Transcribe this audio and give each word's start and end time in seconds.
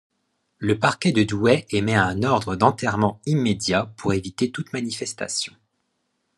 Le 0.57 0.79
parquet 0.79 1.11
de 1.11 1.21
Douai 1.21 1.67
émet 1.69 1.93
un 1.93 2.23
ordre 2.23 2.55
d'enterrement 2.55 3.21
immédiat 3.27 3.93
pour 3.97 4.13
éviter 4.13 4.49
toute 4.49 4.73
manifestation. 4.73 5.53